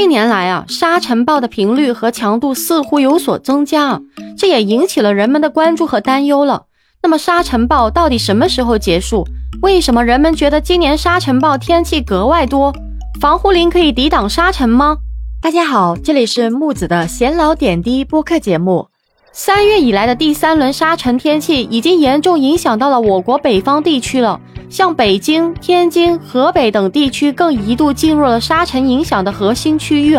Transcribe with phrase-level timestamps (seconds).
[0.00, 4.00] 近年来啊，沙尘暴的频率和强度似乎有所增加，
[4.38, 6.62] 这也引起了人们的关注和担忧了。
[7.02, 9.26] 那么沙尘暴到底什么时候结束？
[9.60, 12.74] 为什么人们觉得今年沙尘暴天气格外多？
[13.20, 14.96] 防护林可以抵挡沙尘吗？
[15.42, 18.88] 大家好，这里是木子的闲聊点滴播客节目。
[19.32, 24.40] 三月以来的第三轮沙尘天气已经严重影响到了我国北方地区了。
[24.70, 30.16] 像北京、天津、河北等地区更一度进入了沙尘影响的核心区域！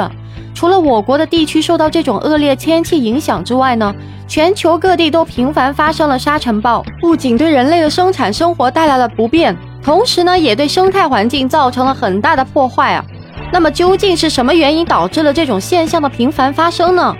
[0.54, 3.96] 除了我国的地区受到这种恶劣天气影响之外呢，
[4.28, 13.06] 全球各地都频繁发生了沙尘暴，不仅对人类的生产生活带来了不便，同时呢，也对生态环境造成了很大的破坏啊！
[13.54, 17.16] 那么究竟是什么原因导致了这种现象的频繁发生呢？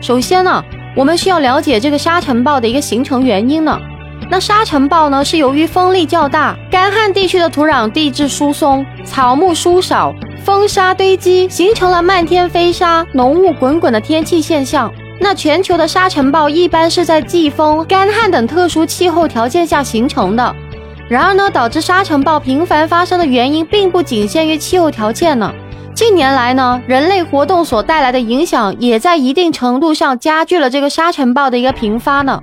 [0.00, 0.62] 首先呢，
[0.96, 3.76] 我们需要了解这个沙尘暴的一个形成原因呢。
[4.28, 10.12] 那沙尘暴呢，是由于风力较大，干旱地区的土壤地质疏松，草木疏少，
[10.44, 14.92] 风沙堆积，形成了漫天飞沙、浓雾滚滚的天气现象。
[15.20, 20.54] 那全球的沙尘暴一般是在季风、干旱等特殊气候条件下形成的。
[21.08, 25.52] 然而呢，导致沙尘暴频繁发生的原因，并不仅限于气候条件呢。
[25.94, 32.40] 近年来呢，人类活动所带来的影响，也在一定程度上加剧了这个沙尘暴的一个频发呢。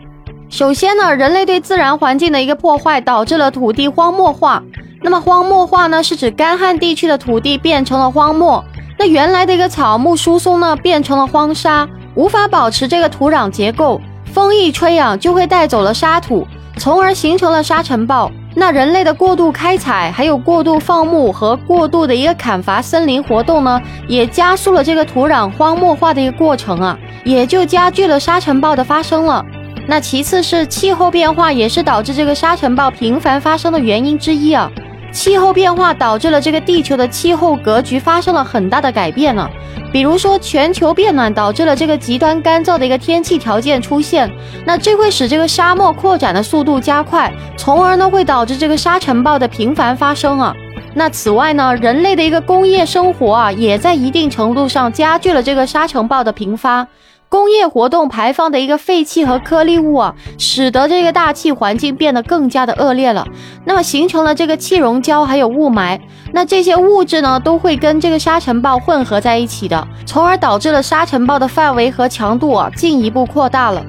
[0.53, 4.61] 首先呢，人类对自然环境的一个破坏，导致了土地荒漠化。
[5.01, 8.63] 那么荒漠化呢，是指干旱地区的土地变成了荒漠，
[8.99, 13.99] 那原来的一个草木疏松呢，变成了荒沙，无法保持这个土壤结构。
[14.31, 16.45] 风一吹啊，就会带走了沙土，
[16.77, 18.29] 从而形成了沙尘暴。
[18.53, 29.43] 那人类的过度开采，还有过度放牧和过度的一个砍伐森林活动呢，也加速了这个土壤荒漠化的一个过程啊，也就加剧了沙尘暴的发生了。
[29.85, 34.71] 那其次是气候变化，也是导致这个沙尘暴频繁发生的原因之一啊。
[35.11, 39.47] 气候变化导致了这个地球的气候格局发生了很大的改变呢。
[39.91, 44.27] 比如说全球变暖导致了这个极端干燥的一个天气条件出现，
[44.65, 50.55] 那这会使这个沙漠扩展的速度加快，从而呢会导致这个沙尘暴的频繁发生啊。
[50.95, 56.87] 那此外呢，人类的一个工业生活啊，也在一定程度上加剧了这个沙尘暴的频发。
[57.33, 63.25] 工业活动排放的一个废气和颗粒物啊，使得这个大气环境变得更加的恶劣了。
[63.65, 65.99] 那么形成了这个气溶胶还有雾霾，
[66.31, 73.83] 那这些物质呢都会跟这个沙尘暴混合在一起的，从而导致了沙尘暴的范围和强度啊进一步扩大了。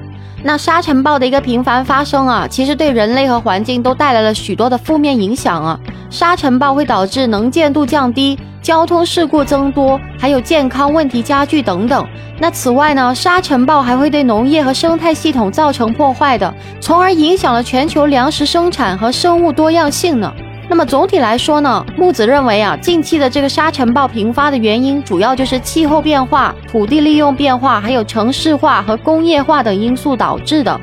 [0.47, 5.79] 那沙尘暴的一个频繁发生啊，其实对人类和环境都带来了许多的负面影响啊。
[6.11, 8.37] 沙尘暴会导致能见度降低。
[8.61, 12.07] 交通事故增多，还有健康问题加剧等等。
[12.39, 20.31] 那此外呢，沙尘暴还会对农业和生态系统造成破坏的，从而影响了全球粮食生产和生物多样性呢。
[20.67, 30.79] 那么总体来说呢，木子认为啊，近期的这个沙尘暴频发的原因，主要就是气候变化、土地利用变化，还有城市化和工业化等因素导致的。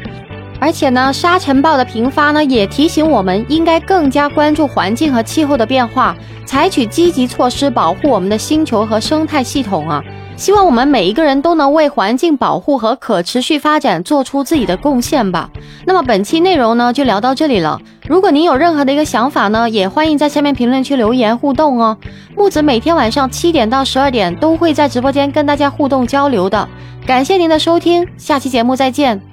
[0.62, 6.14] 而且呢，沙尘暴的频发呢，也提醒我们应该更加关注环境和气候的变化，
[6.46, 10.00] 采取积极措施保护我们的星球和生态系统啊！
[10.36, 15.50] 希望我们每一个人都能为环境保护和可持续发展做出自己的贡献吧。
[15.84, 17.80] 那么本期内容呢，就聊到这里了。
[18.06, 21.98] 如果您有任何的一个想法呢，也欢迎在下面评论区留言互动哦。
[22.36, 26.68] 木子每天晚上七点到十二点都会在直播间跟大家互动交流的。
[27.04, 29.31] 感谢您的收听，下期节目再见。